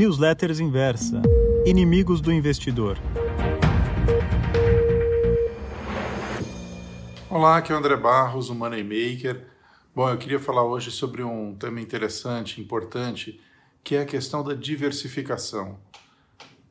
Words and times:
Newsletters 0.00 0.60
Inversa 0.60 1.20
Inimigos 1.66 2.22
do 2.22 2.32
Investidor. 2.32 2.96
Olá, 7.28 7.58
aqui 7.58 7.70
é 7.70 7.74
o 7.74 7.78
André 7.78 7.96
Barros, 7.96 8.48
o 8.48 8.54
Moneymaker. 8.54 9.46
Bom, 9.94 10.08
eu 10.08 10.16
queria 10.16 10.40
falar 10.40 10.64
hoje 10.64 10.90
sobre 10.90 11.22
um 11.22 11.54
tema 11.54 11.82
interessante, 11.82 12.62
importante, 12.62 13.42
que 13.84 13.94
é 13.94 14.00
a 14.00 14.06
questão 14.06 14.42
da 14.42 14.54
diversificação. 14.54 15.78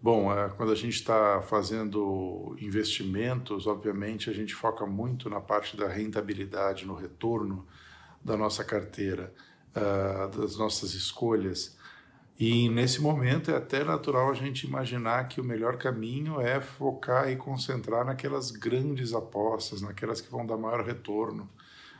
Bom, 0.01 0.33
é, 0.33 0.49
quando 0.49 0.71
a 0.71 0.75
gente 0.75 0.95
está 0.95 1.39
fazendo 1.43 2.57
investimentos, 2.59 3.67
obviamente 3.67 4.31
a 4.31 4.33
gente 4.33 4.55
foca 4.55 4.87
muito 4.87 5.29
na 5.29 5.39
parte 5.39 5.77
da 5.77 5.87
rentabilidade, 5.87 6.83
no 6.83 6.95
retorno 6.95 7.67
da 8.25 8.35
nossa 8.35 8.63
carteira, 8.63 9.31
uh, 9.75 10.35
das 10.35 10.57
nossas 10.57 10.95
escolhas. 10.95 11.77
E 12.39 12.69
nesse 12.69 13.01
momento 13.01 13.51
é 13.51 13.57
até 13.57 13.83
natural 13.83 14.31
a 14.31 14.33
gente 14.33 14.65
imaginar 14.65 15.27
que 15.27 15.41
o 15.41 15.43
melhor 15.43 15.77
caminho 15.77 16.39
é 16.39 16.61
focar 16.61 17.29
e 17.29 17.35
concentrar 17.35 18.05
naquelas 18.05 18.49
grandes 18.49 19.13
apostas, 19.13 19.81
naquelas 19.81 20.21
que 20.21 20.31
vão 20.31 20.45
dar 20.45 20.55
maior 20.55 20.85
retorno. 20.85 21.49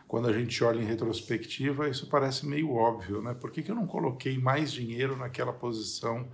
Quando 0.07 0.29
a 0.29 0.33
gente 0.33 0.63
olha 0.63 0.79
em 0.79 0.85
retrospectiva, 0.85 1.89
isso 1.89 2.07
parece 2.07 2.47
meio 2.47 2.73
óbvio, 2.73 3.21
né? 3.21 3.33
Por 3.33 3.51
que, 3.51 3.61
que 3.61 3.69
eu 3.69 3.75
não 3.75 3.85
coloquei 3.85 4.37
mais 4.39 4.71
dinheiro 4.71 5.17
naquela 5.17 5.51
posição? 5.51 6.25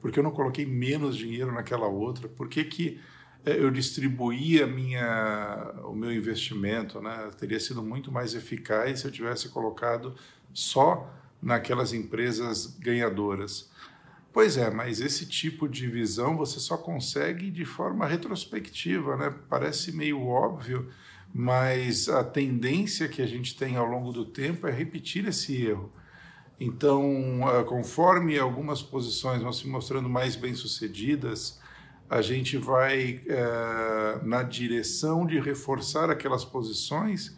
Por 0.00 0.10
que 0.10 0.18
eu 0.18 0.24
não 0.24 0.32
coloquei 0.32 0.64
menos 0.64 1.14
dinheiro 1.14 1.52
naquela 1.52 1.86
outra? 1.86 2.30
Por 2.30 2.48
que, 2.48 2.64
que 2.64 2.98
eh, 3.44 3.58
eu 3.58 3.70
distribuí 3.70 4.62
a 4.62 4.66
minha, 4.66 5.74
o 5.84 5.94
meu 5.94 6.10
investimento? 6.10 6.98
Né? 7.02 7.30
Teria 7.38 7.60
sido 7.60 7.82
muito 7.82 8.10
mais 8.10 8.34
eficaz 8.34 9.00
se 9.00 9.06
eu 9.06 9.12
tivesse 9.12 9.50
colocado 9.50 10.14
só 10.54 11.19
naquelas 11.42 11.92
empresas 11.92 12.66
ganhadoras. 12.78 13.70
Pois 14.32 14.56
é, 14.56 14.70
mas 14.70 15.00
esse 15.00 15.26
tipo 15.26 15.68
de 15.68 15.88
visão 15.88 16.36
você 16.36 16.60
só 16.60 16.76
consegue 16.76 17.50
de 17.50 17.64
forma 17.64 18.06
retrospectiva, 18.06 19.16
né? 19.16 19.34
Parece 19.48 19.90
meio 19.90 20.24
óbvio, 20.24 20.88
mas 21.34 22.08
a 22.08 22.22
tendência 22.22 23.08
que 23.08 23.22
a 23.22 23.26
gente 23.26 23.56
tem 23.56 23.76
ao 23.76 23.86
longo 23.86 24.12
do 24.12 24.24
tempo 24.24 24.68
é 24.68 24.70
repetir 24.70 25.26
esse 25.26 25.60
erro. 25.60 25.92
Então, 26.60 27.40
ah, 27.48 27.64
conforme 27.64 28.38
algumas 28.38 28.82
posições 28.82 29.42
vão 29.42 29.52
se 29.52 29.66
mostrando 29.66 30.08
mais 30.08 30.36
bem-sucedidas, 30.36 31.58
a 32.08 32.20
gente 32.20 32.58
vai 32.58 33.20
é, 33.26 34.20
na 34.24 34.42
direção 34.42 35.24
de 35.24 35.40
reforçar 35.40 36.10
aquelas 36.10 36.44
posições 36.44 37.36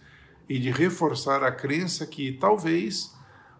e 0.48 0.58
de 0.58 0.70
reforçar 0.70 1.44
a 1.44 1.52
crença 1.52 2.06
que 2.06 2.32
talvez 2.32 3.14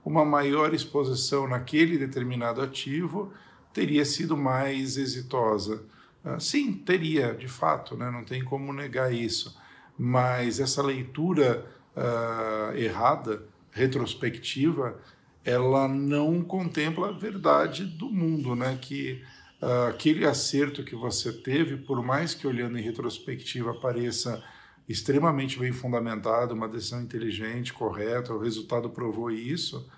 uma 0.05 0.25
maior 0.25 0.75
exposição 0.75 1.47
naquele 1.47 1.97
determinado 1.97 2.61
ativo 2.61 3.33
teria 3.73 4.05
sido 4.05 4.37
mais 4.37 4.97
exitosa. 4.97 5.85
Uh, 6.25 6.41
sim, 6.41 6.73
teria, 6.73 7.35
de 7.35 7.49
fato, 7.49 7.97
né? 7.97 8.11
não 8.11 8.25
tem 8.25 8.45
como 8.45 8.73
negar 8.73 9.13
isso. 9.13 9.57
Mas 9.99 10.61
essa 10.61 10.83
leitura 10.83 11.67
uh, 11.97 12.77
errada, 12.77 13.43
retrospectiva, 13.71 14.99
ela 15.45 15.89
não 15.89 16.43
contempla 16.43 17.09
a 17.09 17.13
verdade 17.13 17.85
do 17.85 18.11
mundo, 18.11 18.55
né? 18.55 18.79
que 18.81 19.23
uh, 19.61 19.89
aquele 19.89 20.27
acerto 20.27 20.85
que 20.85 20.95
você 20.95 21.33
teve, 21.33 21.77
por 21.77 22.03
mais 22.03 22.35
que 22.35 22.47
olhando 22.47 22.79
em 22.79 22.83
retrospectiva 22.83 23.75
pareça 23.75 24.43
extremamente 24.89 25.59
bem 25.59 25.73
fundamentado, 25.73 26.55
uma 26.55 26.69
decisão 26.69 27.01
inteligente, 27.01 27.73
correta, 27.73 28.35
o 28.35 28.39
resultado 28.39 28.91
provou 28.91 29.31
isso, 29.31 29.89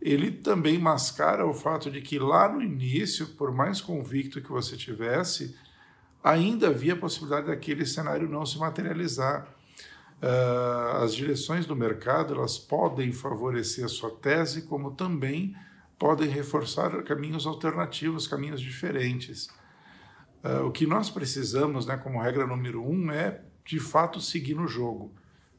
ele 0.00 0.30
também 0.30 0.78
mascara 0.78 1.46
o 1.46 1.54
fato 1.54 1.90
de 1.90 2.00
que 2.00 2.18
lá 2.18 2.48
no 2.52 2.60
início, 2.60 3.28
por 3.28 3.52
mais 3.52 3.80
convicto 3.80 4.42
que 4.42 4.50
você 4.50 4.76
tivesse, 4.76 5.56
ainda 6.22 6.68
havia 6.68 6.94
a 6.94 6.96
possibilidade 6.96 7.46
daquele 7.46 7.86
cenário 7.86 8.28
não 8.28 8.44
se 8.44 8.58
materializar. 8.58 9.48
Uh, 10.22 11.02
as 11.02 11.14
direções 11.14 11.66
do 11.66 11.76
mercado 11.76 12.34
elas 12.34 12.58
podem 12.58 13.12
favorecer 13.12 13.84
a 13.84 13.88
sua 13.88 14.10
tese, 14.10 14.62
como 14.62 14.92
também 14.92 15.54
podem 15.98 16.28
reforçar 16.28 17.02
caminhos 17.02 17.46
alternativos, 17.46 18.26
caminhos 18.26 18.60
diferentes. 18.60 19.48
Uh, 20.42 20.66
o 20.66 20.70
que 20.70 20.86
nós 20.86 21.10
precisamos, 21.10 21.86
né, 21.86 21.96
como 21.96 22.20
regra 22.20 22.46
número 22.46 22.82
um, 22.82 23.10
é 23.10 23.42
de 23.64 23.80
fato 23.80 24.20
seguir 24.20 24.54
no 24.54 24.68
jogo. 24.68 25.12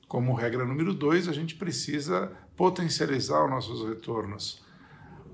Como 0.07 0.33
regra 0.33 0.63
número 0.63 0.93
dois, 0.93 1.27
a 1.27 1.33
gente 1.33 1.55
precisa 1.55 2.31
potencializar 2.55 3.43
os 3.43 3.49
nossos 3.49 3.87
retornos. 3.87 4.63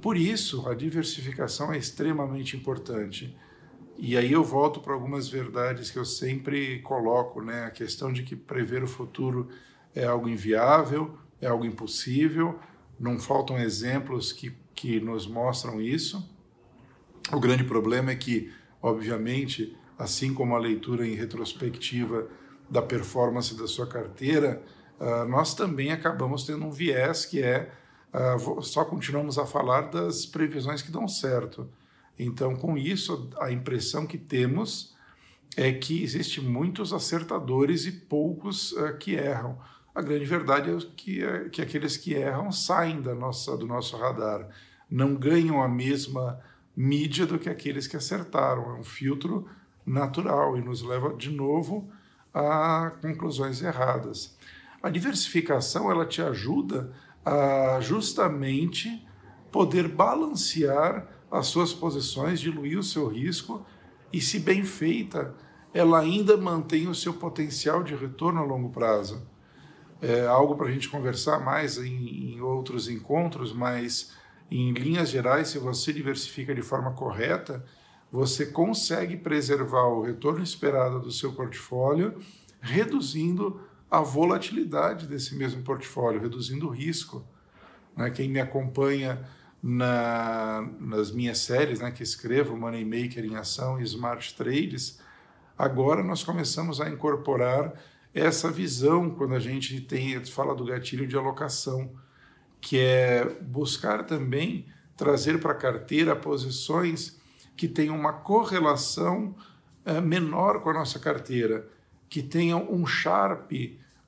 Por 0.01 0.17
isso, 0.17 0.67
a 0.67 0.73
diversificação 0.73 1.71
é 1.71 1.77
extremamente 1.77 2.55
importante. 2.55 3.37
E 3.97 4.17
aí 4.17 4.31
eu 4.31 4.43
volto 4.43 4.79
para 4.79 4.93
algumas 4.93 5.29
verdades 5.29 5.91
que 5.91 5.99
eu 5.99 6.05
sempre 6.05 6.79
coloco, 6.79 7.41
né? 7.41 7.65
A 7.65 7.69
questão 7.69 8.11
de 8.11 8.23
que 8.23 8.35
prever 8.35 8.83
o 8.83 8.88
futuro 8.88 9.49
é 9.93 10.05
algo 10.05 10.27
inviável, 10.27 11.15
é 11.39 11.47
algo 11.47 11.65
impossível, 11.65 12.57
não 12.99 13.19
faltam 13.19 13.59
exemplos 13.59 14.31
que, 14.31 14.55
que 14.73 14.99
nos 14.99 15.27
mostram 15.27 15.79
isso. 15.81 16.27
O 17.31 17.39
grande 17.39 17.63
problema 17.63 18.11
é 18.11 18.15
que, 18.15 18.51
obviamente, 18.81 19.77
assim 19.97 20.33
como 20.33 20.55
a 20.55 20.59
leitura 20.59 21.07
em 21.07 21.13
retrospectiva 21.13 22.27
da 22.71 22.81
performance 22.81 23.53
da 23.57 23.67
sua 23.67 23.85
carteira, 23.85 24.63
uh, 24.97 25.27
nós 25.27 25.53
também 25.53 25.91
acabamos 25.91 26.45
tendo 26.45 26.65
um 26.65 26.71
viés 26.71 27.25
que 27.25 27.43
é 27.43 27.69
uh, 28.13 28.61
só 28.61 28.85
continuamos 28.85 29.37
a 29.37 29.45
falar 29.45 29.89
das 29.89 30.25
previsões 30.25 30.81
que 30.81 30.89
dão 30.89 31.05
certo. 31.05 31.69
Então, 32.17 32.55
com 32.55 32.77
isso, 32.77 33.29
a 33.41 33.51
impressão 33.51 34.07
que 34.07 34.17
temos 34.17 34.95
é 35.57 35.73
que 35.73 36.01
existe 36.01 36.39
muitos 36.39 36.93
acertadores 36.93 37.85
e 37.85 37.91
poucos 37.91 38.71
uh, 38.71 38.97
que 38.97 39.15
erram. 39.15 39.59
A 39.93 40.01
grande 40.01 40.23
verdade 40.23 40.71
é 40.71 40.77
que, 40.95 41.21
é 41.21 41.49
que 41.49 41.61
aqueles 41.61 41.97
que 41.97 42.13
erram 42.13 42.53
saem 42.53 43.01
da 43.01 43.13
nossa, 43.13 43.57
do 43.57 43.67
nosso 43.67 43.97
radar, 43.97 44.47
não 44.89 45.13
ganham 45.13 45.61
a 45.61 45.67
mesma 45.67 46.39
mídia 46.73 47.25
do 47.25 47.38
que 47.38 47.49
aqueles 47.49 47.85
que 47.85 47.97
acertaram. 47.97 48.75
É 48.75 48.79
um 48.79 48.83
filtro 48.83 49.45
natural 49.85 50.57
e 50.57 50.61
nos 50.61 50.81
leva 50.81 51.13
de 51.13 51.29
novo 51.29 51.91
a 52.34 52.92
conclusões 53.02 53.62
erradas. 53.62 54.38
A 54.81 54.90
diversificação 54.90 55.92
ela 55.92 56.06
te 56.06 56.22
ajuda 56.22 56.92
a 57.25 57.80
justamente 57.81 59.06
poder 59.52 59.88
balancear 59.88 61.08
as 61.30 61.47
suas 61.47 61.74
posições, 61.74 62.40
diluir 62.40 62.80
o 62.80 62.84
seu 62.84 63.08
risco 63.08 63.66
e, 64.12 64.19
se 64.19 64.40
bem 64.40 64.64
feita, 64.64 65.34
ela 65.74 66.00
ainda 66.00 66.36
mantém 66.36 66.88
o 66.88 66.96
seu 66.96 67.14
potencial 67.14 67.84
de 67.84 67.96
retorno 67.96 68.42
a 68.42 68.44
longo 68.44 68.69
prazo. 68.69 69.22
É 70.02 70.25
algo 70.25 70.56
para 70.56 70.68
a 70.68 70.72
gente 70.72 70.90
conversar 70.90 71.40
mais 71.40 71.78
em, 71.78 72.34
em 72.34 72.42
outros 72.42 72.90
encontros, 72.90 73.53
mas 73.53 74.13
em 74.50 74.74
linhas 74.74 75.09
gerais, 75.09 75.50
se 75.50 75.59
você 75.59 75.94
diversifica 75.94 76.53
de 76.53 76.62
forma 76.62 76.92
correta, 76.92 77.63
você 78.11 78.45
consegue 78.45 79.16
preservar 79.16 79.85
o 79.85 80.01
retorno 80.01 80.44
esperado 80.44 80.99
do 80.99 81.11
seu 81.11 81.31
portfólio, 81.31 82.19
reduzindo 82.59 83.61
a 83.89 84.01
volatilidade 84.01 85.07
desse 85.07 85.35
mesmo 85.35 85.63
portfólio, 85.63 86.19
reduzindo 86.19 86.67
o 86.67 86.71
risco. 86.71 87.25
Né? 87.95 88.09
Quem 88.09 88.29
me 88.29 88.39
acompanha 88.39 89.25
na, 89.63 90.67
nas 90.79 91.11
minhas 91.11 91.38
séries, 91.38 91.79
né, 91.79 91.91
que 91.91 92.03
escrevo 92.03 92.57
Money 92.57 92.83
Maker 92.83 93.23
em 93.23 93.35
Ação 93.35 93.79
e 93.79 93.83
Smart 93.83 94.33
Trades, 94.35 95.00
agora 95.57 96.03
nós 96.03 96.23
começamos 96.23 96.81
a 96.81 96.89
incorporar 96.89 97.73
essa 98.13 98.51
visão 98.51 99.09
quando 99.09 99.35
a 99.35 99.39
gente 99.39 99.79
tem 99.79 100.23
fala 100.25 100.53
do 100.53 100.66
gatilho 100.66 101.07
de 101.07 101.16
alocação, 101.16 101.91
que 102.59 102.77
é 102.77 103.25
buscar 103.41 104.05
também 104.05 104.66
trazer 104.97 105.39
para 105.39 105.51
a 105.51 105.55
carteira 105.55 106.15
posições 106.15 107.20
que 107.56 107.68
tenham 107.68 107.95
uma 107.95 108.13
correlação 108.13 109.36
uh, 109.86 110.01
menor 110.01 110.62
com 110.62 110.69
a 110.69 110.74
nossa 110.74 111.00
carteira, 111.00 111.68
que 112.09 112.21
tenham 112.21 112.71
um 112.71 112.86
Sharp, 112.86 113.51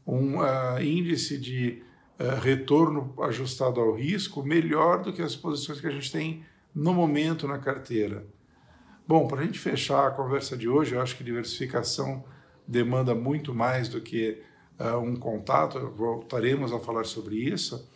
um 0.05 0.39
uh, 0.39 0.81
índice 0.81 1.37
de 1.37 1.81
uh, 2.19 2.39
retorno 2.41 3.13
ajustado 3.23 3.79
ao 3.79 3.93
risco 3.93 4.43
melhor 4.43 5.01
do 5.01 5.13
que 5.13 5.21
as 5.21 5.35
posições 5.35 5.79
que 5.79 5.87
a 5.87 5.91
gente 5.91 6.11
tem 6.11 6.43
no 6.73 6.93
momento 6.93 7.47
na 7.47 7.59
carteira. 7.59 8.25
Bom, 9.07 9.27
para 9.27 9.41
a 9.41 9.43
gente 9.45 9.59
fechar 9.59 10.07
a 10.07 10.11
conversa 10.11 10.57
de 10.57 10.67
hoje, 10.67 10.95
eu 10.95 11.01
acho 11.01 11.15
que 11.15 11.23
diversificação 11.23 12.23
demanda 12.67 13.13
muito 13.13 13.53
mais 13.53 13.89
do 13.89 14.01
que 14.01 14.41
um 15.03 15.15
contato, 15.15 15.93
voltaremos 15.95 16.73
a 16.73 16.79
falar 16.79 17.03
sobre 17.03 17.35
isso. 17.35 17.87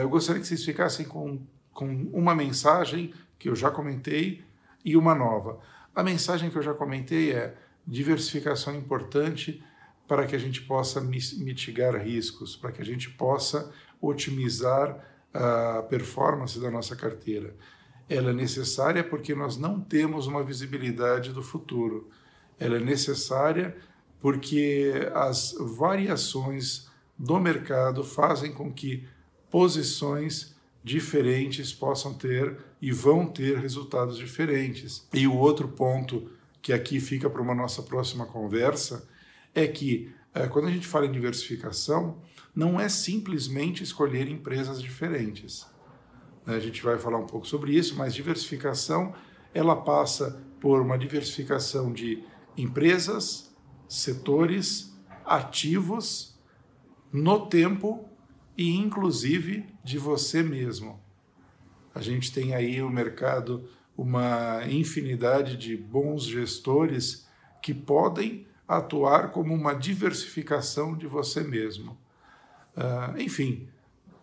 eu 0.00 0.08
gostaria 0.08 0.42
que 0.42 0.46
vocês 0.46 0.64
ficassem 0.64 1.06
com, 1.06 1.38
com 1.72 1.86
uma 2.12 2.34
mensagem 2.34 3.14
que 3.38 3.48
eu 3.48 3.54
já 3.54 3.70
comentei, 3.70 4.44
e 4.86 4.96
uma 4.96 5.16
nova. 5.16 5.58
A 5.92 6.02
mensagem 6.02 6.48
que 6.48 6.56
eu 6.56 6.62
já 6.62 6.72
comentei 6.72 7.32
é 7.32 7.56
diversificação 7.84 8.76
importante 8.76 9.62
para 10.06 10.24
que 10.24 10.36
a 10.36 10.38
gente 10.38 10.62
possa 10.62 11.00
mitigar 11.00 11.96
riscos, 11.96 12.54
para 12.54 12.70
que 12.70 12.80
a 12.80 12.84
gente 12.84 13.10
possa 13.10 13.72
otimizar 14.00 15.04
a 15.34 15.82
performance 15.82 16.60
da 16.60 16.70
nossa 16.70 16.94
carteira. 16.94 17.56
Ela 18.08 18.30
é 18.30 18.32
necessária 18.32 19.02
porque 19.02 19.34
nós 19.34 19.56
não 19.56 19.80
temos 19.80 20.28
uma 20.28 20.44
visibilidade 20.44 21.32
do 21.32 21.42
futuro. 21.42 22.08
Ela 22.58 22.76
é 22.76 22.80
necessária 22.80 23.76
porque 24.20 24.92
as 25.12 25.52
variações 25.76 26.88
do 27.18 27.40
mercado 27.40 28.04
fazem 28.04 28.52
com 28.52 28.72
que 28.72 29.06
posições 29.50 30.55
diferentes 30.86 31.72
possam 31.72 32.14
ter 32.14 32.56
e 32.80 32.92
vão 32.92 33.26
ter 33.26 33.58
resultados 33.58 34.16
diferentes. 34.16 35.04
E 35.12 35.26
o 35.26 35.36
outro 35.36 35.66
ponto 35.66 36.30
que 36.62 36.72
aqui 36.72 37.00
fica 37.00 37.28
para 37.28 37.42
uma 37.42 37.56
nossa 37.56 37.82
próxima 37.82 38.24
conversa 38.24 39.08
é 39.52 39.66
que 39.66 40.14
é, 40.32 40.46
quando 40.46 40.68
a 40.68 40.70
gente 40.70 40.86
fala 40.86 41.04
em 41.04 41.10
diversificação, 41.10 42.22
não 42.54 42.78
é 42.78 42.88
simplesmente 42.88 43.82
escolher 43.82 44.28
empresas 44.28 44.80
diferentes. 44.80 45.66
Né? 46.46 46.54
A 46.54 46.60
gente 46.60 46.80
vai 46.84 46.96
falar 46.96 47.18
um 47.18 47.26
pouco 47.26 47.48
sobre 47.48 47.76
isso, 47.76 47.96
mas 47.96 48.14
diversificação 48.14 49.12
ela 49.52 49.74
passa 49.74 50.40
por 50.60 50.80
uma 50.80 50.96
diversificação 50.96 51.92
de 51.92 52.22
empresas, 52.56 53.52
setores, 53.88 54.96
ativos 55.24 56.38
no 57.12 57.48
tempo 57.48 58.08
e 58.56 58.76
inclusive 58.76 59.66
de 59.84 59.98
você 59.98 60.42
mesmo. 60.42 61.00
A 61.94 62.00
gente 62.00 62.32
tem 62.32 62.54
aí 62.54 62.80
no 62.80 62.90
mercado 62.90 63.68
uma 63.96 64.62
infinidade 64.68 65.56
de 65.56 65.76
bons 65.76 66.24
gestores 66.24 67.26
que 67.62 67.72
podem 67.72 68.46
atuar 68.68 69.30
como 69.30 69.54
uma 69.54 69.74
diversificação 69.74 70.96
de 70.96 71.06
você 71.06 71.40
mesmo. 71.40 71.96
Uh, 72.76 73.18
enfim, 73.18 73.68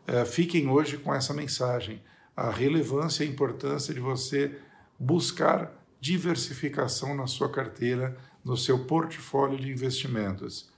uh, 0.08 0.26
fiquem 0.26 0.70
hoje 0.70 0.98
com 0.98 1.14
essa 1.14 1.34
mensagem: 1.34 2.02
a 2.36 2.52
relevância 2.52 3.24
e 3.24 3.28
a 3.28 3.32
importância 3.32 3.94
de 3.94 4.00
você 4.00 4.60
buscar 5.00 5.74
diversificação 6.00 7.16
na 7.16 7.26
sua 7.26 7.50
carteira, 7.50 8.18
no 8.44 8.58
seu 8.58 8.86
portfólio 8.86 9.58
de 9.58 9.72
investimentos. 9.72 10.70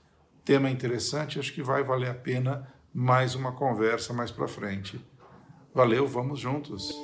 Tema 0.44 0.70
interessante, 0.70 1.38
acho 1.38 1.52
que 1.52 1.62
vai 1.62 1.82
valer 1.82 2.08
a 2.08 2.14
pena 2.14 2.72
mais 2.96 3.34
uma 3.34 3.52
conversa 3.52 4.14
mais 4.14 4.30
para 4.30 4.48
frente. 4.48 4.98
Valeu, 5.74 6.06
vamos 6.08 6.40
juntos. 6.40 6.98